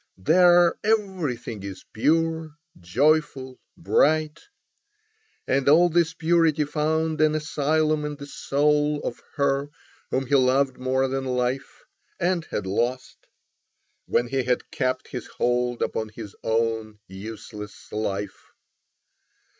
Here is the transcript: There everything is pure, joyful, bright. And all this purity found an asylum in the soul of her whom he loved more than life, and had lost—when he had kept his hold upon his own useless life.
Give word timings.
There 0.17 0.73
everything 0.83 1.61
is 1.61 1.85
pure, 1.93 2.55
joyful, 2.79 3.59
bright. 3.77 4.39
And 5.47 5.69
all 5.69 5.89
this 5.89 6.15
purity 6.15 6.65
found 6.65 7.21
an 7.21 7.35
asylum 7.35 8.03
in 8.05 8.15
the 8.15 8.25
soul 8.25 8.99
of 9.03 9.21
her 9.35 9.69
whom 10.09 10.25
he 10.25 10.33
loved 10.33 10.79
more 10.79 11.07
than 11.07 11.25
life, 11.25 11.83
and 12.19 12.43
had 12.45 12.65
lost—when 12.65 14.25
he 14.29 14.41
had 14.41 14.71
kept 14.71 15.09
his 15.09 15.27
hold 15.27 15.83
upon 15.83 16.09
his 16.09 16.35
own 16.43 16.97
useless 17.07 17.91
life. 17.91 18.51